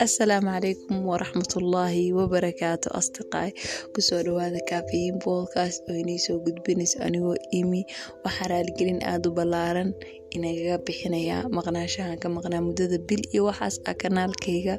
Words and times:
asalaamu 0.00 0.50
calaykum 0.54 0.96
waraxmatullaahi 1.10 2.12
wabarakaatu 2.18 2.88
asdiqaay 3.00 3.50
ku 3.94 4.00
soo 4.08 4.22
dhawaada 4.26 4.60
kaafiyin 4.70 5.16
boodkast 5.24 5.82
oo 5.90 5.96
inay 6.02 6.18
soo 6.26 6.38
gudbinayso 6.46 6.98
anigoo 7.06 7.34
imi. 7.60 7.80
Waxaa 8.24 8.48
raaligelin 8.52 9.00
aada 9.10 9.28
u 9.28 9.36
ballaaran 9.38 9.90
inagaga 10.36 10.76
bixinayaa 10.86 11.50
maqnaashahan 11.56 12.18
ka 12.22 12.28
maqnaa 12.36 12.62
muddada 12.66 12.98
bil 13.08 13.22
iyo 13.34 13.42
waxaas 13.50 13.76
ah 13.90 13.96
kanaalkayga. 14.02 14.74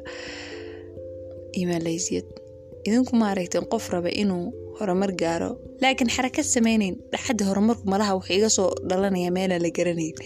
Imaalaysiyad 1.62 2.26
idinku 2.88 3.12
maaragteen 3.22 3.66
qof 3.72 3.84
raba 3.94 4.10
inuu 4.22 4.46
horumar 4.82 5.10
gaaro. 5.22 5.50
Laakiin 5.82 6.10
xarakad 6.16 6.46
sameyneyn 6.54 6.94
dhaxadda 7.12 7.44
horumarku 7.50 7.84
malaha 7.92 8.12
wuxuu 8.18 8.36
iga 8.38 8.48
soo 8.56 8.68
dhalanaya 8.90 9.30
meelaan 9.36 9.62
la 9.66 9.70
garanayn 9.78 10.16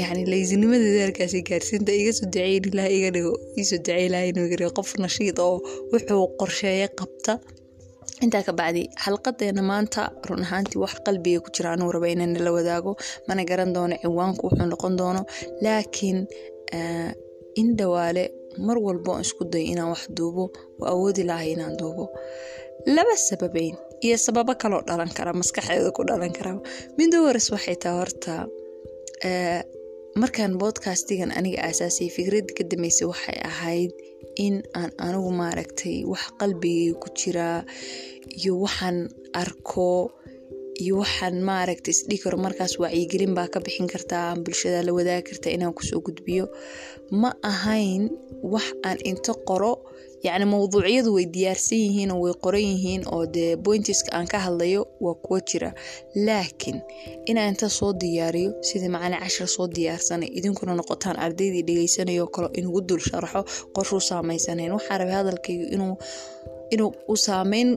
yani 0.00 0.22
laysinimada 0.32 0.88
daalkaasi 0.98 1.38
gaarsiinta 1.48 1.92
iga 2.00 2.12
soo 2.18 2.26
duceyn 2.32 2.64
ilaah 2.70 2.88
iga 2.98 3.10
dhigo 3.16 3.32
iisoo 3.58 3.78
ducey 3.84 4.02
ilaah 4.08 4.24
inuu 4.30 4.46
iga 4.54 4.68
qof 4.78 4.90
nashiid 5.04 5.36
oo 5.46 5.56
wuxuu 5.92 6.24
qorsheeye 6.40 6.86
qabta. 7.00 7.32
Intaa 8.24 8.42
ka 8.48 8.52
bacdi 8.60 8.82
xalqadeena 9.04 9.62
maanta 9.70 10.00
run 10.28 10.42
ahaantii 10.46 10.80
wax 10.84 10.94
qalbiga 11.06 11.38
ku 11.44 11.48
jira 11.56 11.68
anuu 11.76 11.90
raba 11.94 12.08
inaan 12.14 12.32
wadaago 12.56 12.92
mana 13.28 13.42
garan 13.50 13.70
doono 13.76 13.94
ciwaanku 14.02 14.42
wuxuu 14.48 14.66
noqon 14.72 14.94
doono. 15.00 15.22
Laakiin 15.64 16.18
in 17.60 17.68
dhawaale 17.78 18.24
mar 18.66 18.76
walba 18.86 19.10
oon 19.12 19.22
isku 19.26 19.42
dayo 19.52 19.66
inaan 19.72 19.90
wax 19.94 20.02
duubo 20.18 20.44
oo 20.80 20.86
awoodi 20.92 21.22
lahay 21.30 21.48
inaan 21.56 21.74
duubo 21.80 22.04
laba 22.84 23.14
sababeyn 23.28 23.76
iyo 24.04 24.16
sababo 24.26 24.52
kaloo 24.62 24.82
dhalan 24.88 25.10
kara 25.16 25.32
maskaxeeda 25.32 25.90
ku 25.96 26.02
dhalan 26.08 26.32
kara. 26.36 26.52
Midda 26.98 27.18
hores 27.24 27.48
waxay 27.54 27.76
tahay 27.82 27.98
horta 28.00 28.34
markaan 30.20 30.52
bodcastigan 30.60 31.30
aniga 31.38 31.60
aasaasay 31.66 32.08
fikradda 32.16 32.52
ka 32.58 32.62
dambeysay 32.70 33.06
waxay 33.12 33.38
ahayd 33.50 33.90
in 34.44 34.54
aan 34.78 34.90
anigu 35.06 35.30
maaragtay 35.40 35.96
wax 36.12 36.24
qalbigay 36.40 36.92
ku 37.02 37.08
jiraa 37.18 37.60
iyo 38.40 38.52
waxaan 38.64 38.98
arko 39.42 39.90
iyo 40.82 40.94
waxaan 41.02 41.36
maaragtay 41.48 41.92
isdhigi 41.96 42.22
karo 42.24 42.36
markaas 42.46 42.72
wacyigelin 42.82 43.32
baa 43.36 43.48
ka 43.52 43.58
bixin 43.64 43.88
kartaa 43.92 44.36
bulshada 44.44 44.80
la 44.86 44.92
wadaagi 44.96 45.24
kartaa 45.28 45.52
inaan 45.56 45.74
ku 45.76 45.82
soo 45.88 46.00
gudbiyo. 46.06 46.44
Ma 47.20 47.30
ahayn 47.52 48.02
wax 48.52 48.66
aan 48.88 48.98
inta 49.10 49.32
qoro 49.48 49.72
yacni 50.24 50.44
mawduucyadu 50.52 51.10
way 51.16 51.26
diyaarsan 51.34 51.78
yihiin 51.84 52.10
oo 52.14 52.20
way 52.24 52.34
qoran 52.44 52.64
yihiin 52.70 53.02
oo 53.14 53.26
dee 53.34 53.56
bointiska 53.56 54.10
aan 54.16 54.26
ka 54.32 54.38
hadlayo 54.46 54.82
waa 55.04 55.14
kuwa 55.24 55.40
jira. 55.48 55.70
Laakiin 56.26 56.78
inaan 57.30 57.48
inta 57.52 57.68
soo 57.68 57.92
diyaariyo 58.00 58.50
sidii 58.68 58.88
macalin 58.94 59.20
cashir 59.22 59.46
soo 59.56 59.66
diyaarsanay 59.76 60.28
idinkuna 60.38 60.72
noqotaan 60.78 61.16
ardaydii 61.24 61.62
dhegeysanayoo 61.68 62.26
kale 62.34 62.48
inugu 62.58 62.80
dul 62.88 63.00
sharaxo 63.08 63.40
qorshuu 63.74 64.00
saameysanayn 64.08 64.72
waxaa 64.76 64.98
rabay 64.98 65.14
hadalkaygu 65.20 65.64
inuu 66.74 66.90
u 67.12 67.16
saameyn 67.26 67.68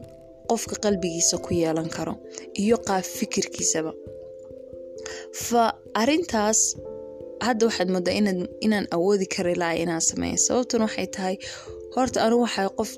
qofka 0.50 0.76
qalbigiisa 0.84 1.38
ku 1.46 1.54
yeelan 1.54 1.90
karo 1.96 2.14
iyo 2.64 2.78
qaab 2.88 3.04
fikirkiisaba. 3.18 3.92
Fa 5.48 5.64
arintaas 6.02 6.60
hadda 7.46 7.66
waxaad 7.68 7.90
moodaa 7.96 8.14
inaan 8.66 8.86
awoodi 8.96 9.26
kari 9.36 9.56
laha 9.62 9.76
inaan 9.84 10.02
sameeya 10.10 10.38
sababtan 10.46 10.82
waxay 10.86 11.08
tahay 11.16 11.36
horta 11.96 12.18
anigu 12.26 12.42
waxaa 12.48 12.70
qof 12.80 12.92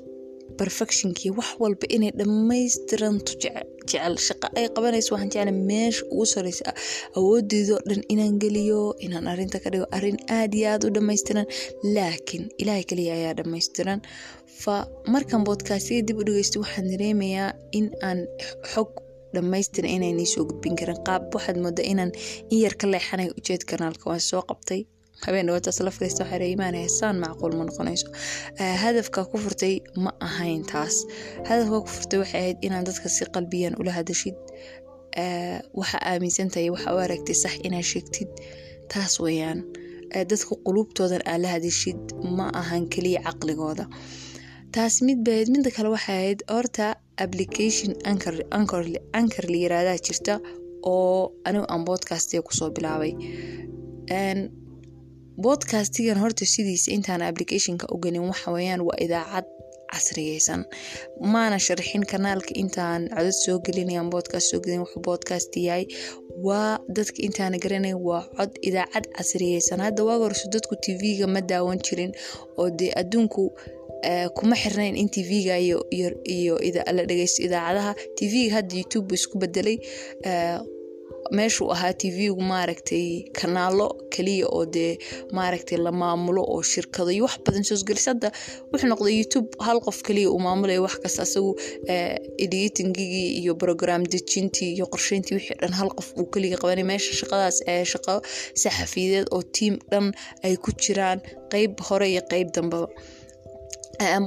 perfectionkii 0.60 1.30
wax 1.38 1.48
walba 1.62 1.86
inay 1.96 2.10
dhammaystiranto 2.20 3.32
jecel 3.42 4.14
shaqo 4.26 4.46
ay 4.58 4.66
qabanayso 4.76 5.10
waxaan 5.14 5.30
jecla 5.34 5.52
meesha 5.70 6.02
ugu 6.12 6.26
sareysa 6.34 6.70
awoodeedoo 7.18 7.80
dhan 7.88 8.02
inaan 8.12 8.34
geliyo 8.42 8.80
inaan 9.06 9.26
arinta 9.32 9.58
ka 9.64 9.68
dhigo 9.72 9.86
arrin 9.96 10.18
aada 10.36 10.56
iyo 10.58 10.66
aada 10.72 10.84
u 10.88 10.94
dhammaystiran 10.96 11.46
laakiin 11.96 12.44
ilaahay 12.62 12.84
kaliya 12.90 13.12
ayaa 13.18 13.34
dhammaystiran. 13.38 14.00
Fa 14.62 14.74
markan 15.14 15.42
boodkaasiga 15.46 16.02
dib 16.08 16.18
u 16.20 16.24
dhegeysto 16.28 16.56
waxaan 16.64 16.86
dareemayaa 16.92 17.48
in 17.78 17.86
aan 18.08 18.18
xog 18.72 18.88
dhammaystiran 19.34 19.90
inaynay 19.96 20.28
soo 20.34 20.44
gudbin 20.48 20.74
karin 20.80 20.98
qaab 21.08 21.22
waxaad 21.36 21.58
moodaa 21.64 21.86
inaan 21.92 22.10
in 22.52 22.58
yar 22.64 22.74
ka 22.80 22.86
leexanayo 22.92 23.30
ujeed 23.38 23.62
waan 24.08 24.22
soo 24.30 24.42
qabtay 24.50 24.80
habeen 25.26 25.46
dhawataas 25.46 25.78
la 25.86 25.90
fariista 25.96 26.24
waxay 26.24 26.50
imaan 26.56 26.74
heesaan 26.82 27.16
macquul 27.24 27.52
ma 27.58 27.64
noqonayso. 27.68 28.08
Hadafka 28.84 29.20
ku 29.30 29.36
furtay 29.44 29.74
ma 30.04 30.10
ahayn 30.28 30.62
taas. 30.72 30.94
Hadafka 31.48 31.76
ku 31.84 31.88
furtay 31.96 32.18
waxay 32.22 32.40
ahayd 32.42 32.58
inaan 32.66 32.84
dadka 32.88 33.08
si 33.08 33.24
qalbiyan 33.34 33.74
ula 33.80 33.92
hadashid. 33.98 34.36
Waxa 35.80 35.98
aaminsantahay 36.10 36.70
waxa 36.74 36.88
u 36.94 36.98
aragtay 37.04 37.34
sax 37.42 37.54
inaad 37.66 37.86
sheegtid. 37.92 38.28
Taas 38.92 39.14
weyaan 39.24 39.58
dadka 40.30 40.52
quluubtoodan 40.66 41.22
aad 41.30 41.40
la 41.44 41.48
hadashid 41.54 42.00
ma 42.36 42.46
ahan 42.60 42.82
keliya 42.92 43.20
caqligooda. 43.26 43.84
Taas 44.74 44.94
mid 45.06 45.18
bahayd 45.26 45.48
midda 45.54 45.70
kale 45.76 45.88
waxay 45.96 46.16
ahayd 46.22 46.40
horta 46.54 46.86
application 47.24 47.90
ankar 48.10 49.44
la 49.52 49.58
yirahdaa 49.64 49.98
jirta 50.06 50.34
oo 50.92 51.32
anigu 51.46 51.66
aan 51.72 51.82
bodcastiga 51.88 52.42
ku 52.46 52.52
soo 52.58 52.70
bilaabay 52.76 53.12
bodcastigan 55.38 56.18
horta 56.18 56.44
sidiisa 56.44 56.90
intaan 56.92 57.22
applicationka 57.22 57.86
oganin 57.94 58.22
waxaweyaan 58.30 58.80
waa 58.86 58.96
idaacad 59.04 59.44
casriyeysan. 59.92 60.64
Maana 61.32 61.58
sharxin 61.58 62.04
kanaalka 62.10 62.52
intaan 62.62 63.08
codod 63.14 63.36
soo 63.44 63.58
gelinayaan 63.66 64.10
bodcast 64.10 64.46
soo 64.50 64.60
gelin 64.64 64.80
wuxuu 64.84 65.02
bodcast 65.08 65.56
yahay. 65.56 65.84
Waa 66.46 66.78
dadka 66.96 67.18
intaana 67.26 67.58
garanay 67.64 67.94
waa 67.94 68.24
cod 68.36 68.52
idaacad 68.68 69.04
casriyeysan. 69.16 69.80
Hadda 69.80 70.04
waaga 70.04 70.24
horse 70.24 70.48
dadku 70.52 70.74
tv-ga 70.84 71.26
ma 71.26 71.40
daawan 71.40 71.78
jirin 71.86 72.12
oo 72.58 72.70
dee 72.70 72.92
adduunku 73.00 73.42
kuma 74.36 74.56
xirnayn 74.56 74.96
in 74.96 75.08
tv-ga 75.08 75.56
iyo 75.58 75.78
la 76.96 77.02
dhegeysto 77.08 77.42
idaacadaha. 77.46 77.92
Tv-ga 78.18 78.54
hadda 78.56 78.74
youtube 78.80 79.14
isku 79.14 79.38
bedelay 79.38 79.76
meeshuu 81.38 81.68
ahaa 81.74 81.92
tv-gu 82.02 82.42
maaragtay 82.52 83.06
kanaalo 83.38 83.86
kaliya 84.14 84.46
oo 84.56 84.64
dee 84.74 84.98
maaragtay 85.36 85.78
la 85.86 85.92
maamulo 85.92 86.42
oo 86.54 86.62
shirkado 86.62 87.10
iyo 87.10 87.24
wax 87.24 87.36
badan 87.46 87.64
soosgelis 87.70 88.06
wuxuu 88.72 88.88
noqday 88.92 89.14
youtube 89.20 89.48
hal 89.66 89.78
qof 89.86 89.98
kaliya 90.06 90.28
uu 90.30 90.38
maamulaya 90.46 90.80
wax 90.86 90.94
kasta 91.04 91.22
asagu 91.26 91.50
editingigii 92.44 93.28
iyo 93.40 93.54
program 93.54 94.02
dejintii 94.12 94.70
iyo 94.76 94.86
qorsheyntii 94.92 95.34
wixii 95.38 95.56
dhan 95.60 95.72
hal 95.78 95.88
qof 95.98 96.08
uu 96.18 96.26
kaliya 96.34 96.56
qabanay 96.62 96.84
meesha 96.90 97.12
shaqadaas 97.20 97.56
ee 97.72 97.84
shaqo 97.92 98.14
saxafiyadeed 98.62 99.26
oo 99.36 99.42
tiim 99.56 99.74
dhan 99.90 100.06
ay 100.46 100.54
ku 100.64 100.70
jiraan 100.82 101.18
qeyb 101.52 101.72
hore 101.88 102.06
iyo 102.12 102.22
qeyb 102.32 102.48
dambaba. 102.56 102.88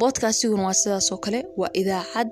Bodcastiguna 0.02 0.64
waa 0.68 0.74
sidaasoo 0.82 1.18
kale 1.26 1.40
waa 1.60 1.72
idaacad 1.82 2.30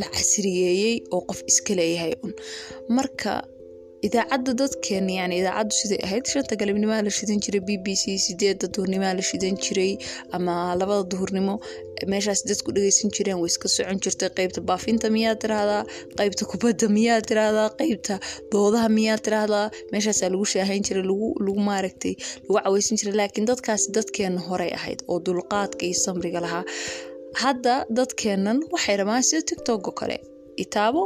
la 0.00 0.06
casriyeeyey 0.16 0.94
oo 1.16 1.20
qof 1.30 1.40
iska 1.50 1.74
leeyahay 1.80 2.12
un. 2.26 2.32
Marka 2.96 3.32
idaacadda 4.06 4.52
dadkeena 4.60 5.12
yani 5.20 5.34
idaacaddu 5.42 5.74
siday 5.80 5.98
ahayd 6.06 6.26
shanta 6.32 6.54
galabnimaa 6.60 7.00
la 7.06 7.10
shidan 7.16 7.40
jiray 7.44 7.60
b 7.68 7.70
b 7.84 7.96
c 8.02 8.14
sideeda 8.24 8.66
duhurnimaa 8.74 9.14
la 9.18 9.22
shidan 9.30 9.56
jiray 9.64 9.92
ama 10.36 10.54
labada 10.80 11.02
duhurnimo 11.12 11.54
meeshaas 12.12 12.40
dadku 12.50 12.70
dhegeysan 12.76 13.10
jireen 13.16 13.38
way 13.42 13.50
iska 13.52 13.68
socon 13.76 13.98
jirtay 14.04 14.30
qeybta 14.38 14.60
baafinta 14.68 15.06
miyaa 15.16 15.34
tiraahdaa 15.42 15.82
qeybta 16.20 16.44
kubadda 16.52 16.86
miyaa 16.98 17.18
tiraahdaa 17.30 17.68
qeybta 17.80 18.14
doodaha 18.52 18.88
miyaa 18.98 19.18
tiraahdaa 19.26 19.64
meeshaasaa 19.92 20.30
lagu 20.34 20.46
shaahayn 20.54 20.82
jiray 20.88 21.04
lagu 21.10 21.58
maaragtay 21.70 22.14
lagu 22.46 22.54
caweysan 22.64 22.96
jiray 23.00 23.16
laakiin 23.22 23.46
dadkaasi 23.50 23.86
dadkeena 23.98 24.40
horey 24.48 24.70
ahayd 24.78 25.00
oo 25.10 25.18
dulqaadka 25.26 25.82
iyo 25.90 25.98
samriga 26.06 26.40
lahaa 26.46 26.64
hadda 27.42 27.74
dadkeenan 27.98 28.58
waxay 28.74 28.96
rabaan 29.00 29.22
sida 29.28 29.42
tictok 29.48 29.82
oo 29.90 29.94
kale 30.00 30.16
itaabo 30.64 31.02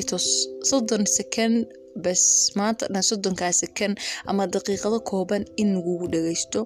itos 0.00 0.26
soddon 0.70 1.04
second 1.18 1.56
bas 2.04 2.22
maanta 2.58 2.84
dhan 2.92 3.04
soddonkaa 3.10 3.52
second 3.62 3.94
ama 4.30 4.42
daqiiqado 4.54 4.98
kooban 5.10 5.42
in 5.62 5.68
lagugu 5.76 6.06
dhageysto 6.14 6.60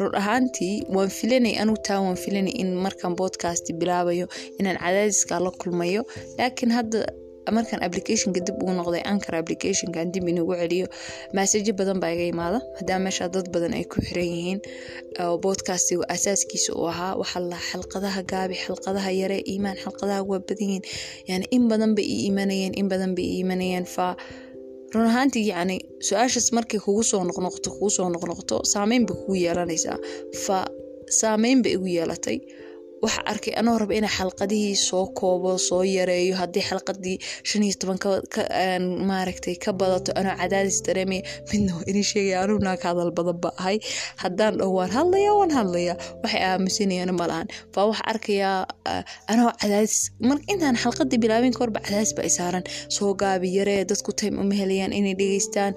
run 0.00 0.14
ahaantii 0.20 0.74
waan 0.94 1.10
filanay 1.18 1.54
anugu 1.62 1.80
taa 1.88 2.00
waan 2.06 2.18
filanay 2.24 2.54
in 2.62 2.68
markaan 2.84 3.14
bodcast 3.20 3.66
bilaabayo 3.80 4.26
inaan 4.58 4.78
cadaadiska 4.84 5.34
la 5.44 5.50
kulmayo. 5.60 6.02
Laakiin 6.38 6.70
hadda 6.78 6.98
markaan 7.56 7.82
applicationka 7.86 8.40
dib 8.46 8.56
ugu 8.62 8.72
noqday 8.80 9.02
ankar 9.12 9.34
applicationkan 9.40 10.06
dib 10.14 10.24
inugu 10.32 10.54
celiyo 10.60 10.86
maasajo 11.36 11.72
badan 11.80 11.98
baa 12.02 12.10
iga 12.16 12.26
imaada. 12.34 12.58
Maadaama 12.76 13.04
meesha 13.06 13.28
dad 13.34 13.46
badan 13.54 13.72
ay 13.78 13.84
ku 13.92 13.98
xiran 14.06 14.28
yihiin 14.32 14.58
bodcastigu 15.44 16.02
asaaskiisa 16.14 16.70
uu 16.80 16.88
ahaa 16.92 17.12
waxaa 17.20 17.60
xalqadaha 17.70 18.20
gaabi 18.32 18.54
xalqadaha 18.64 19.10
yare 19.20 19.38
iimaan 19.52 19.76
xalqadaha 19.84 20.20
waa 20.30 20.40
badan 20.48 20.68
yihiin. 20.68 20.84
Yani 21.30 21.44
in 21.56 21.62
badan 21.70 21.92
bay 21.96 22.04
ii 22.14 22.20
imanayeen 22.30 22.72
in 22.80 22.86
badan 22.92 23.12
bay 23.16 23.24
ii 23.32 23.38
imanayeen. 23.44 23.84
Fa 23.94 24.06
run 24.94 25.06
ahaantii 25.10 25.44
yacni 25.52 25.76
su'aashaas 26.08 26.48
markay 26.56 26.80
kugu 26.84 27.02
soo 27.10 27.22
noqnoqoto 27.28 27.68
kugu 27.74 27.90
soo 27.96 28.08
noqnoqoto 28.14 28.56
saameyn 28.72 29.02
bay 29.08 29.16
kugu 29.20 29.34
yeelanaysaa. 29.44 29.98
Fa 30.44 30.58
saameyn 31.20 31.58
bay 31.64 31.72
igu 31.76 31.86
yeelatay 31.96 32.38
waxa 33.04 33.20
arkay 33.32 33.52
anoo 33.60 33.76
raba 33.80 33.94
inaa 33.98 34.14
xalqadihii 34.18 34.76
soo 34.88 35.04
koobo 35.18 35.50
soo 35.68 35.82
yareeyo 35.96 36.34
haddii 36.40 36.64
xalqadii 36.70 37.16
maaragtay 39.08 39.56
ka 39.64 39.72
badato 39.80 40.10
anoo 40.20 40.34
cadaadis 40.40 40.78
dareemaya 40.86 41.22
midna 41.52 41.72
waa 41.76 41.84
inii 41.90 42.04
sheegaya 42.10 42.38
anuu 42.44 42.58
naag 42.66 42.80
hadal 42.88 43.10
badan 43.18 43.38
ba 43.44 43.50
ahay 43.60 43.78
haddaan 44.22 44.54
dhaho 44.58 44.72
waan 44.78 44.90
hadlaya 44.98 45.30
waan 45.38 45.52
hadlaya 45.58 45.94
waxay 46.22 46.42
aamusanayaan 46.50 47.12
malahan 47.20 47.48
baa 47.74 47.86
waxa 47.90 48.04
arkayaa 48.12 48.58
anoo 49.32 49.50
cadaadis 49.62 49.96
mar 50.28 50.38
intaan 50.52 50.76
xalqadii 50.84 51.18
bilaabin 51.24 51.52
ka 51.58 51.64
cadaadis 51.86 52.12
ba 52.16 52.22
ay 52.26 52.32
saaran. 52.38 52.64
Soo 52.96 53.14
gaabi 53.20 53.48
yaree 53.58 53.84
dadku 53.90 54.12
time 54.20 54.36
uma 54.42 54.54
helayaan 54.60 54.92
inay 54.98 55.14
dhegeystaan 55.20 55.72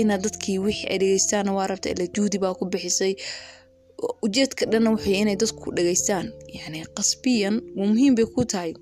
inaad 0.00 0.22
dadkii 0.26 0.58
wixii 0.66 0.88
ay 0.92 0.98
dhegeystaan 1.02 1.46
waa 1.56 1.66
rabta 1.70 1.88
ila 1.94 2.04
juudi 2.16 2.38
baa 2.44 2.54
ku 2.58 2.64
bixisay 2.72 3.12
ujeedka 4.26 4.64
dhanna 4.72 4.90
wuxuu 4.94 5.14
inay 5.22 5.36
dadku 5.42 5.66
dhegeystaan 5.76 6.26
yani 6.58 6.78
qasbiyan 6.96 7.54
muhiim 7.76 8.14
bay 8.18 8.26
ku 8.34 8.44
tahay. 8.52 8.72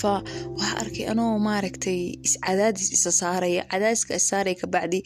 Fa 0.00 0.12
waxaa 0.56 0.78
arkay 0.82 1.06
anoo 1.12 1.38
maaragtay 1.46 1.98
iscadaadis 2.26 2.88
isa 2.96 3.10
saaraya 3.20 3.62
cadaadiska 3.72 4.12
issaaraya 4.20 4.56
kabacdi 4.62 4.98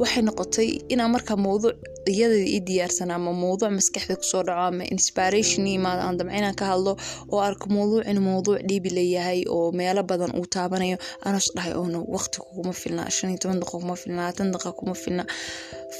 waxay 0.00 0.22
noqotay 0.28 0.68
inaa 0.92 1.08
markaa 1.14 1.36
mowduuc 1.46 1.74
iyadada 2.12 2.46
ii 2.54 2.60
diyaarsanaa 2.68 3.18
ama 3.20 3.32
mowduuc 3.42 3.70
maskaxda 3.78 4.14
ku 4.20 4.24
soo 4.32 4.42
dhaco 4.46 4.62
ama 4.70 4.84
inspiration 4.94 5.66
imaada 5.76 6.02
aan 6.06 6.16
damca 6.18 6.34
inaan 6.40 6.54
ka 6.60 6.64
hadlo 6.70 6.92
oo 7.32 7.40
arko 7.48 7.66
mowduuc 7.76 8.04
in 8.10 8.18
mowduuc 8.28 8.58
dhiibi 8.68 8.90
layahay 8.96 9.40
oo 9.54 9.66
meelo 9.78 10.02
badan 10.10 10.30
uu 10.38 10.46
taabanayo 10.54 10.96
anoos 11.26 11.46
dhahay 11.56 11.74
oono 11.80 11.98
waqti 12.14 12.38
kuguma 12.46 12.72
filna 12.82 13.02
shan 13.16 13.30
iyo 13.30 13.38
toban 13.42 13.58
daqiiqa 13.60 13.78
kuma 13.82 13.94
filna 14.02 14.16
labaatan 14.22 14.48
daqiiqa 14.54 14.72
kuma 14.78 14.94
filna. 15.02 15.24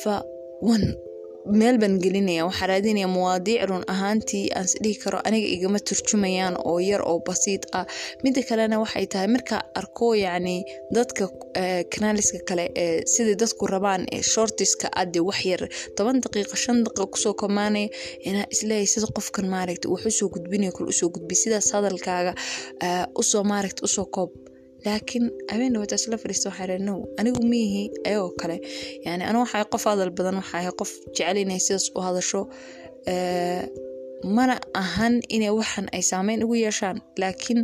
Fa 0.03 0.15
wan 0.69 0.83
meel 1.45 1.77
baan 1.83 1.99
gelinaya 1.99 2.45
waxaa 2.47 2.67
raadinaya 2.71 3.09
mawaadiic 3.09 3.63
run 3.69 3.83
ahaantii 3.95 4.45
aan 4.57 4.65
isdhihi 4.71 4.99
karo 5.03 5.19
aniga 5.27 5.49
igama 5.57 5.79
turjumayaan 5.89 6.55
oo 6.71 6.79
yar 6.79 7.03
oo 7.11 7.19
basiid 7.27 7.63
ah. 7.79 7.85
Mida 8.23 8.43
kalena 8.49 8.79
waxay 8.83 9.07
tahay 9.13 9.27
markaa 9.35 9.61
arko 9.81 10.15
yacni 10.15 10.57
dadka 10.97 11.25
kanaaliska 11.93 12.39
kale 12.49 12.65
ee 12.83 13.03
sidai 13.15 13.35
dadku 13.43 13.67
rabaan 13.75 14.03
ee 14.15 14.23
shortiska 14.33 14.87
ade 15.03 15.21
wax 15.29 15.41
yar 15.51 15.63
toban 15.97 16.21
daqiiqa 16.25 16.57
shan 16.65 16.79
daqiiqa 16.87 17.11
ku 17.13 17.19
soo 17.25 17.35
komaanaya 17.43 17.89
inaa 18.29 18.47
is 18.55 18.61
leeyahay 18.69 18.87
sida 18.95 19.07
qofkan 19.17 19.47
maaragta 19.55 19.87
wax 19.93 20.03
gudbinaya 20.35 20.73
kul 20.77 20.87
u 20.93 20.95
soo 21.01 21.09
gudbi 21.15 21.35
sidaas 21.43 21.73
hadalkaaga 21.75 22.33
u 23.21 23.23
soo 23.31 23.43
maaragta 23.51 23.81
u 23.87 23.89
soo 23.97 24.07
koob 24.17 24.31
laakiin 24.85 25.25
habeen 25.53 25.73
dhawata 25.75 25.95
isla 26.01 26.17
fadhiista 26.23 26.49
waxaa 26.51 26.67
ree 26.71 26.79
no 26.89 26.95
anigu 27.21 27.43
miyihi 27.53 27.83
ayagoo 28.09 28.33
kale. 28.41 28.57
Yani 29.07 29.23
anu 29.29 29.39
waxaa 29.45 29.65
qof 29.73 29.85
hadal 29.91 30.11
badan 30.19 30.37
waxaa 30.43 30.73
qof 30.81 30.91
jecel 31.17 31.37
inay 31.45 31.61
sidaas 31.67 31.87
u 31.97 32.01
hadasho 32.07 32.41
mana 34.37 34.55
ahan 34.83 35.15
inay 35.37 35.51
waxan 35.61 35.87
ay 35.97 36.03
saameyn 36.11 36.45
ugu 36.45 36.55
yeeshaan. 36.65 36.99
Laakiin 37.21 37.61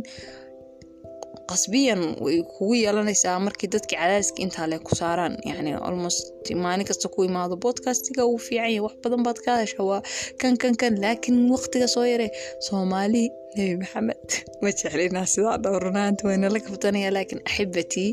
qasbiyan 1.51 2.01
way 2.25 2.37
kugu 2.53 2.73
yeelanaysaa 2.83 3.37
markii 3.45 3.69
dadkii 3.75 3.97
cadaadiska 4.01 4.43
intaa 4.45 4.67
le 4.71 4.79
ku 4.87 4.95
saaraan. 5.01 5.35
Yani 5.49 5.71
almost 5.87 6.51
maalin 6.65 6.87
kasta 6.89 7.07
ku 7.13 7.23
imaado 7.29 7.55
bodcastiga 7.65 8.25
uu 8.31 8.37
fiican 8.47 8.71
yahay 8.71 8.79
wax 8.85 8.95
badan 9.03 9.23
baad 9.27 9.39
ka 9.45 9.55
hadasha 9.55 9.83
waa 9.89 10.01
kan 10.41 10.57
kan 10.61 10.75
kan 10.81 10.93
laakiin 11.03 11.37
waqtiga 11.55 11.87
soo 11.95 12.05
yare 12.13 12.27
soomaali 12.67 13.23
nebi 13.57 13.75
maxamed. 13.83 14.29
Ma 14.61 14.69
jeclinaa 14.81 15.25
sidaa 15.33 15.57
dhowranaanta 15.63 16.27
waynala 16.29 16.59
kabtanaya 16.67 17.13
laakiin 17.17 17.41
axibatii 17.49 18.11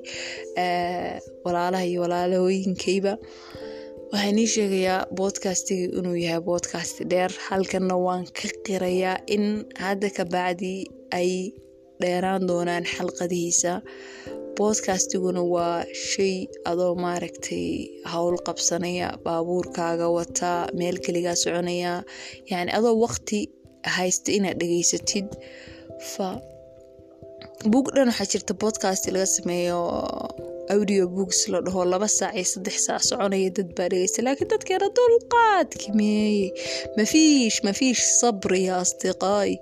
walaalaha 1.45 1.85
iyo 1.91 2.01
walaalahooyinkayba 2.05 3.13
waxaa 4.13 4.29
inii 4.33 4.47
sheegayaa 4.57 5.07
bodkastigii 5.19 5.93
inuu 5.99 6.17
yahay 6.25 6.41
bodkast 6.51 6.97
dheer 7.11 7.33
halkanna 7.49 7.97
waan 8.07 8.25
ka 8.39 8.49
qirayaa 8.67 9.17
in 9.37 9.47
hadda 9.85 10.11
ka 10.17 10.25
bacdi 10.35 10.75
ay 11.19 11.33
dheeraan 12.03 12.43
doonaan 12.49 12.85
xalqadihiisa 12.95 13.73
bodkastiguna 14.59 15.43
waa 15.55 15.79
shay 16.09 16.35
adoo 16.71 16.93
maaragtay 17.05 17.67
howl 18.13 18.37
qabsanaya 18.47 19.09
baabuurkaaga 19.25 20.07
wataa 20.19 20.61
meel 20.79 20.97
keligaa 21.05 21.37
soconaya. 21.43 21.93
Yani 22.51 22.71
adoo 22.79 22.95
waqti 23.05 23.39
haysta 23.97 24.29
inaad 24.39 24.57
dhegeysatid 24.61 25.29
fa 26.13 26.29
buug 27.73 27.87
dhan 27.95 28.09
waxaa 28.11 28.31
jirta 28.33 28.53
bodcast 28.63 29.05
laga 29.15 29.27
sameeyo 29.37 29.81
audio 30.75 31.03
books 31.17 31.41
la 31.53 31.61
dhaho 31.67 31.83
laba 31.93 32.09
saac 32.19 32.35
iyo 32.41 32.47
saddex 32.53 32.77
saac 32.87 33.03
soconaya 33.09 33.51
dad 33.57 33.69
baa 33.79 33.89
dhegeysta 33.93 34.21
laakiin 34.27 34.51
dadkeena 34.53 34.89
dulqaad 34.99 35.71
kimeeyey 35.83 36.49
mafiish 36.99 37.59
mafiish 37.67 38.03
sabri 38.21 38.61
ya 38.69 38.75
asdiqaay. 38.85 39.53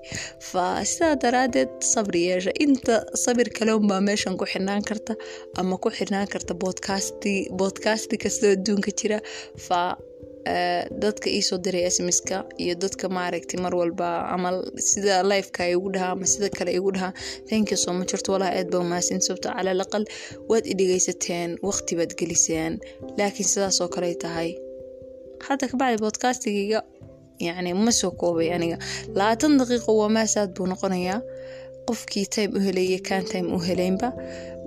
Fa 0.50 0.64
sidaa 0.92 1.14
daraadeed 1.24 1.72
sabri 1.92 2.20
yeesha. 2.28 2.52
Inta 2.66 2.96
sabir 3.24 3.48
kale 3.58 3.72
unbaa 3.80 4.00
meeshan 4.08 4.36
ku 4.40 4.44
xirnaan 4.52 4.82
karta 4.90 5.12
ama 5.60 5.76
ku 5.84 5.88
xirnaan 5.98 6.28
karta 6.34 6.52
bodcasti 6.64 7.34
bodcasti 7.60 8.16
kastoo 8.24 8.52
adduunka 8.56 8.90
jira. 9.00 9.18
Fa 9.66 9.80
dadka 11.02 11.28
iisoo 11.30 11.58
diray 11.64 11.90
smska 11.90 12.44
iyo 12.62 12.74
dadka 12.74 13.08
maaragtay 13.08 13.58
mar 13.64 13.74
walba 13.74 14.08
ama 14.34 14.50
sida 14.76 15.22
lifeka 15.22 15.68
igu 15.74 15.88
dhahaa 15.94 16.12
ama 16.16 16.26
sida 16.26 16.48
kale 16.56 16.72
igu 16.78 16.90
dhahaa 16.92 17.12
thank 17.48 17.68
so 17.76 17.92
much. 17.92 18.10
Horta 18.12 18.32
walahi 18.32 18.58
aad 18.58 18.68
baa 18.72 18.78
umahadsan 18.84 19.20
sababto 19.20 19.48
cala 19.56 19.70
alaqal 19.76 20.04
waad 20.50 20.64
i 20.66 20.74
dhegeysateen 20.78 21.50
waqti 21.68 21.92
baad 21.98 22.12
geliseen 22.20 22.72
laakiin 23.18 23.48
sidaasoo 23.52 23.88
kale 23.94 24.14
tahay. 24.24 24.50
Hadda 25.46 25.68
kabacdi 25.70 25.98
bodcastigayga 26.04 26.80
yani 27.46 27.72
ma 27.74 27.92
soo 27.92 28.10
koobay 28.20 28.48
aniga. 28.56 28.78
Labaatan 29.18 29.58
daqiiqo 29.60 29.90
waa 30.00 30.08
maasaad 30.16 30.50
buu 30.56 30.66
noqonayaa. 30.72 31.20
Qofkii 31.88 32.26
time 32.34 32.52
u 32.56 32.60
helaya 32.66 32.98
kan 33.08 33.24
time 33.32 33.48
u 33.56 33.58
helaynba 33.66 34.08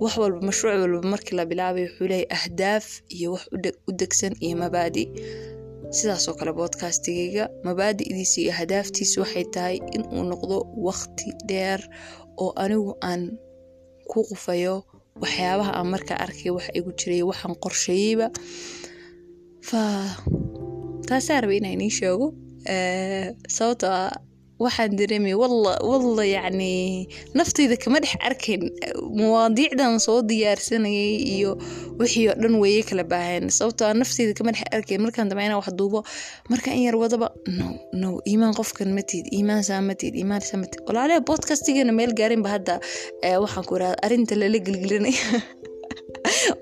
wax 0.02 0.14
walba 0.22 0.40
mashruuc 0.48 0.76
walba 0.82 1.02
markii 1.14 1.36
la 1.40 1.46
bilaabay 1.50 1.84
wuxuu 1.88 2.08
leeyahy 2.12 2.28
ahdaaf 2.38 2.86
iyo 3.18 3.32
wax 3.34 3.44
u 3.90 3.92
degsan 4.02 4.34
iyo 4.46 4.56
mabaadi 4.62 5.04
sidaasoo 5.96 6.34
kale 6.40 6.52
bodcastigayga 6.60 7.44
mabaadi'diisa 7.68 8.38
iyo 8.42 8.54
hadaaftiisa 8.60 9.22
waxay 9.24 9.46
tahay 9.56 9.78
inuu 9.96 10.24
noqdo 10.32 10.58
waqti 10.88 11.28
dheer 11.50 11.82
oo 12.44 12.52
anigu 12.64 12.92
aan 13.10 13.22
ku 14.12 14.20
qufayo 14.30 14.76
waxyaabaha 15.22 15.72
aan 15.78 15.88
markaa 15.94 16.20
arkay 16.26 16.52
wax 16.56 16.66
igu 16.78 16.92
jiray 17.00 17.24
waxaan 17.30 17.56
qorsheeyeyba 17.64 18.28
fa 19.70 19.82
taasaa 21.08 21.42
raba 21.42 21.54
inaa 21.60 21.74
inii 21.78 21.90
sheego. 22.00 22.28
Sababto 23.56 23.88
a 23.88 24.02
waxaan 24.64 24.96
dareemaya 25.00 25.38
walla 25.42 25.74
walla 25.90 26.24
yacni 26.36 26.72
naftayda 27.38 27.76
kama 27.84 28.00
dhex 28.04 28.14
arkayn 28.28 28.64
mawaadiicdan 29.20 30.00
soo 30.06 30.22
diyaarsanayay 30.30 31.16
iyo 31.36 31.52
wixii 32.00 32.26
oo 32.30 32.36
dhan 32.42 32.56
weeye 32.64 32.84
kala 32.90 33.04
baaheen 33.12 33.50
sababtoo 33.58 33.88
a 33.88 33.94
naftayda 34.02 34.34
kama 34.40 34.52
dhex 34.56 34.66
arkayn 34.78 35.02
markaan 35.06 35.30
dambe 35.30 35.44
inaan 35.46 35.60
wax 35.62 35.70
duubo. 35.80 36.00
Marka 36.50 36.70
in 36.78 36.84
yar 36.88 36.96
wadaba 37.04 37.28
no 37.60 37.68
no 38.02 38.10
iimaan 38.32 38.54
qofkan 38.60 38.90
matid 38.98 39.26
iimaan 39.38 39.64
saa 39.70 39.82
matid 39.90 40.14
iimaan 40.16 40.42
saa 40.50 40.58
matid 40.64 40.82
walaalaha 40.88 41.22
podcastigana 41.30 41.92
meel 42.00 42.14
gaarinba 42.20 42.50
hadda 42.56 42.76
waxaan 43.44 43.66
ku 43.70 43.76
irahda 43.78 43.98
arrinta 44.06 44.34
lala 44.42 44.58
gelgelinaya 44.68 45.42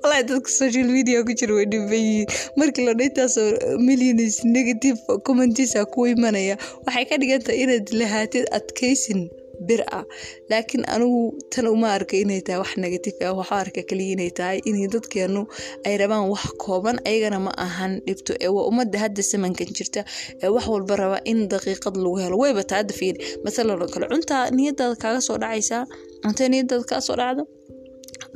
walahi 0.04 0.24
dadka 0.32 0.50
social 0.62 0.88
media 0.98 1.24
ku 1.27 1.32
jira 1.39 1.54
way 1.60 1.65
dhiban 1.74 2.01
yihiin 2.08 2.27
markii 2.60 2.86
la 2.89 2.94
dhintaasoo 3.01 3.48
millions 3.89 4.36
negative 4.58 4.98
commentisa 5.27 5.86
ku 5.94 6.08
imanaya 6.13 6.56
waxay 6.88 7.06
ka 7.12 7.15
dhigan 7.22 7.42
tahay 7.48 7.60
inaad 7.65 7.88
lahaatid 8.01 8.46
adkaysin 8.58 9.22
bir 9.68 9.82
ah 9.98 10.04
laakiin 10.51 10.84
anigu 10.94 11.20
tan 11.54 11.68
uma 11.74 11.88
arka 11.98 12.15
inay 12.24 12.39
tahay 12.48 12.60
wax 12.63 12.72
negative 12.86 13.15
ah 13.27 13.32
waxaa 13.39 13.60
arka 13.65 13.82
kaliya 13.89 14.12
inay 14.15 14.32
tahay 14.39 14.58
inay 14.70 14.88
dadkeenu 14.96 15.42
ay 15.88 15.94
rabaan 16.01 16.25
wax 16.34 16.46
kooban 16.63 16.98
ayagana 17.10 17.39
ma 17.46 17.51
ahan 17.65 17.94
dhibto 18.08 18.34
ee 18.46 18.51
waa 18.56 18.65
ummadda 18.72 18.98
hadda 19.04 19.24
samankan 19.32 19.70
jirta 19.77 20.01
ee 20.44 20.51
wax 20.56 20.65
walba 20.74 20.96
raba 21.01 21.18
in 21.32 21.39
daqiiqad 21.54 21.96
lagu 22.04 22.18
helo 22.24 22.36
wayba 22.44 22.63
taa 22.72 22.80
hadda 22.84 22.94
fiiri 23.00 23.20
masalan 23.46 23.80
oo 23.86 23.89
kale 23.94 24.06
cuntaa 24.13 24.44
niyadaada 24.58 24.96
kaaga 25.04 25.22
soo 25.27 25.38
dhacaysaa 25.44 25.82
cuntay 26.25 26.48
niyadaada 26.54 26.86
kaa 26.92 27.01
soo 27.08 27.15
dhacdo 27.22 27.44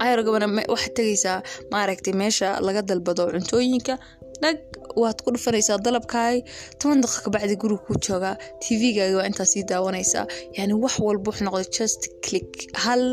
ayar 0.04 0.20
gabana 0.28 0.48
waxaad 0.74 0.94
tegaysaa 1.00 1.38
maaragtay 1.74 2.14
meesha 2.22 2.48
laga 2.68 2.82
dalbado 2.90 3.24
cuntooyinka. 3.34 3.96
Dhag 4.44 4.60
waad 5.02 5.18
ku 5.24 5.30
dhufanaysaa 5.36 5.78
dalabkaaga 5.86 6.40
toban 6.80 7.00
daqiiqa 7.04 7.22
kabacdi 7.26 7.56
guriga 7.62 7.84
kuu 7.88 7.98
joogaa 8.06 8.36
tvgaaga 8.64 9.16
waa 9.20 9.28
intaa 9.30 9.48
sii 9.54 9.64
daawanaysaa. 9.72 10.26
Yani 10.58 10.74
wax 10.84 10.94
walba 11.06 11.28
wuxuu 11.32 11.46
noqday 11.48 11.68
just 11.78 12.02
click. 12.26 12.52
Hal 12.86 13.04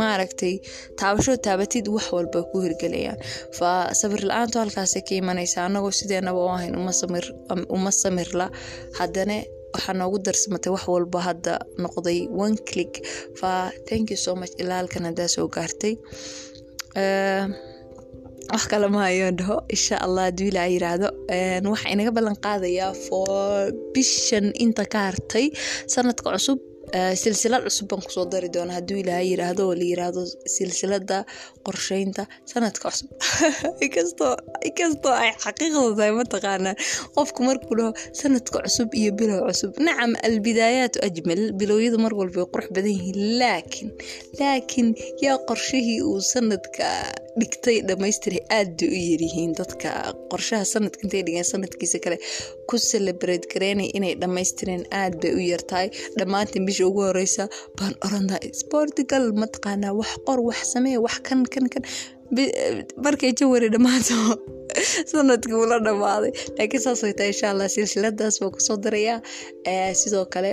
maaragtay 0.00 0.54
taabasho 1.00 1.34
taabatid 1.46 1.86
wax 1.96 2.06
walba 2.16 2.38
ku 2.50 2.56
hirgelayaan 2.64 3.18
fa 3.58 3.70
sabir 4.00 4.20
la'aantu 4.30 4.56
halkaasay 4.62 5.02
ka 5.08 5.14
imanaysaa. 5.22 5.64
Anagoo 5.68 5.90
sideenaba 6.00 6.40
u 6.46 6.50
ahayn 6.56 6.74
uma 7.76 7.90
samirla. 8.02 8.46
Haddana 8.98 9.36
waxaa 9.74 9.94
noogu 10.00 10.18
darsamatay 10.26 10.70
wax 10.74 10.84
walba 10.94 11.18
hadda 11.28 11.52
noqday 11.84 12.18
one 12.44 12.56
click. 12.68 12.94
Fa 13.40 13.50
thank 13.88 14.06
you 14.12 14.18
so 14.26 14.32
much. 14.40 14.52
Ilaa 14.62 14.78
halkan 14.82 15.04
haddaa 15.08 15.28
soo 15.34 15.46
gaartay. 15.56 15.94
Wax 18.52 18.62
kale 18.70 18.86
maayoon 18.96 19.36
dhaho. 19.40 19.56
Insha 19.74 19.96
allah 20.04 20.22
hadduu 20.28 20.48
ilaa 20.52 20.66
yiraahdo 20.74 21.08
waxaa 21.72 21.92
inaga 21.94 22.10
ballan 22.16 22.36
qaadayaa 22.46 22.92
for 23.06 23.70
bishan 23.94 24.46
inta 24.64 24.84
ka 24.92 24.98
hartay 25.08 25.46
sanadka 25.94 26.28
cusub 26.34 26.58
silsilad 27.22 27.62
cusub 27.66 27.88
baan 27.90 28.02
ku 28.06 28.10
soo 28.16 28.26
dari 28.32 28.48
doona 28.54 28.72
hadduu 28.78 28.98
ilaaha 29.02 29.24
yiraahdo 29.30 29.62
oo 29.68 29.74
la 29.80 29.86
yiraahdo 29.90 30.22
silsilada 30.54 31.18
qorsheynta 31.66 32.22
sanadka 32.52 32.90
cusub. 32.90 33.08
Inkastoo 33.86 35.14
ay 35.22 35.32
xaqiiqda 35.44 35.80
tahay 35.98 36.12
mataqaanaa 36.20 36.74
qofku 37.16 37.40
markuu 37.48 37.74
dhaho 37.78 37.92
sanadka 38.20 38.58
cusub 38.66 38.88
iyo 39.00 39.10
bilow 39.18 39.40
cusub 39.48 39.72
nacam 39.86 40.12
albidaayaatu 40.28 40.98
ajmal. 41.08 41.42
Bilowyadu 41.60 41.98
mar 42.04 42.12
walba 42.20 42.38
way 42.42 42.50
qurux 42.52 42.68
badan 42.76 42.92
yihiin. 42.96 43.18
Laakiin 43.40 43.90
laakiin 44.40 44.88
yaa 45.24 45.38
qorshihii 45.48 46.00
uu 46.10 46.20
sanadka 46.32 46.86
dhigtay 47.40 47.76
dhamaystiray 47.88 48.42
aad 48.58 48.70
bay 48.78 48.88
u 48.96 48.98
yaryihiin 49.10 49.52
dadka 49.60 49.90
qorshaha 50.32 50.64
sanadka 50.74 51.02
intay 51.06 51.22
dhigeen 51.26 51.48
sanadkiisa 51.52 51.98
kale 52.04 52.16
ku 52.68 52.74
celebrate 52.90 53.46
gareynay 53.52 53.88
inay 53.98 54.14
dhammaystireen 54.22 54.82
aad 55.00 55.14
bay 55.22 55.32
u 55.38 55.40
yartahay 55.52 55.88
dhammaantiin 56.18 56.66
bisha 56.68 56.79
ugu 56.90 57.02
horeysa 57.08 57.48
baan 57.78 57.94
oranaa 58.06 58.40
sportigal 58.60 59.26
mataqaanaa 59.42 59.92
wax 60.00 60.12
qor 60.26 60.40
wax 60.48 60.72
samee 60.72 60.96
wax 61.06 61.20
kan 61.28 61.44
kan 61.54 61.66
kan. 61.72 61.84
Markay 63.04 63.32
jawari 63.40 63.68
dhammaato 63.74 64.16
sannadkii 65.12 65.62
ula 65.64 65.78
dhammaaday. 65.86 66.32
Laakiin 66.58 66.82
saas 66.86 67.00
tahay 67.00 67.32
insha 67.34 67.50
allah 67.52 67.68
silsiladaas 67.76 68.40
baan 68.40 68.52
ku 68.56 68.60
soo 68.66 68.78
darayaa 68.84 69.18
sidoo 70.02 70.26
kale 70.34 70.52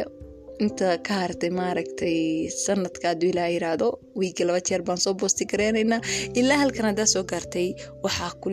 inta 0.60 0.98
ka 1.06 1.14
hartay 1.24 1.52
maaragtay 1.60 2.50
sanadka 2.66 3.12
hadduu 3.12 3.30
ilaa 3.34 3.50
yiraahdo 3.56 3.88
wiigi 4.20 4.44
laba 4.48 4.62
jeer 4.68 4.82
baan 4.88 5.02
soo 5.04 5.14
boosti 5.22 5.46
gareynaynaa 5.52 6.02
ilaa 6.42 6.58
halkan 6.64 6.90
haddaa 6.90 7.10
soo 7.14 7.24
gaartay 7.32 7.70
waxaa 8.04 8.32
ku 8.42 8.50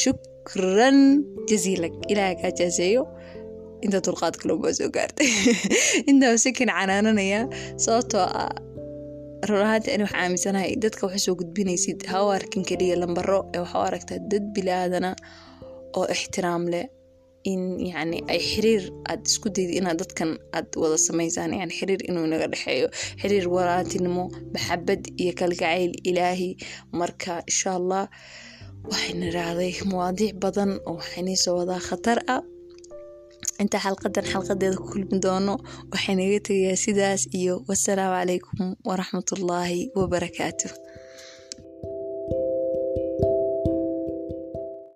shukran 0.00 0.98
jaziilag 1.50 1.94
ilaaha 2.12 2.34
kaa 2.42 2.52
jaaseeyo 2.60 3.02
inta 3.84 3.98
dulqaad 4.06 4.34
kaloo 4.40 4.58
baa 4.64 4.72
soo 4.78 4.88
gaartay 4.96 5.28
intaa 6.10 6.34
sikin 6.44 6.68
canaananayaa 6.76 7.44
sababtoo 7.84 8.26
ah 8.42 8.50
run 9.48 9.62
ahaanti 9.66 9.88
ani 9.94 10.02
waxaa 10.06 10.20
aaminsanahay 10.24 10.70
dadka 10.84 11.02
waxa 11.06 11.20
soo 11.26 11.34
gudbinaysid 11.40 12.00
ha 12.10 12.18
arkin 12.38 12.62
keliya 12.68 12.96
lambaro 13.02 13.38
ee 13.54 13.60
waxaa 13.64 13.80
u 13.82 13.86
aragtaa 13.90 14.18
dad 14.30 14.44
bilaaadana 14.56 15.10
oo 15.98 16.06
ixtiraam 16.14 16.64
leh 16.74 16.86
in 17.52 17.62
yani 17.92 18.18
ay 18.32 18.40
xiriir 18.50 18.82
aad 19.10 19.22
isku 19.30 19.48
dayda 19.56 19.72
inaad 19.80 19.98
dadkan 20.02 20.30
aad 20.58 20.68
wada 20.82 20.98
samaysaan 21.08 21.52
yani 21.60 21.72
xiriir 21.78 22.00
inuu 22.10 22.26
naga 22.32 22.46
dhexeeyo 22.52 22.86
xiriir 23.20 23.46
walaatinimo 23.56 24.24
maxabad 24.54 25.02
iyo 25.22 25.32
kalgacayl 25.40 25.92
ilaahi 26.10 26.50
marka 27.00 27.32
insha 27.50 27.70
allah 27.80 28.02
waxayna 28.90 29.24
idhaahday 29.30 29.72
mawaadiic 29.90 30.34
badan 30.44 30.70
oo 30.88 30.94
waxaynii 31.00 31.38
soo 31.44 31.54
wadaa 31.60 31.80
khatar 31.88 32.18
ah 32.34 32.42
inta 33.62 33.78
xalqadan 33.84 34.24
xalqadeeda 34.32 34.76
ku 34.80 34.84
kulmi 34.92 35.16
doono 35.24 35.54
waxaynaga 35.92 36.38
tegayaa 36.48 36.82
sidaas 36.84 37.22
iyo 37.40 37.54
wasalaamu 37.68 38.14
calaykum 38.18 38.66
waraxmatullaahi 38.88 39.80
wabarakaatu 39.98 40.66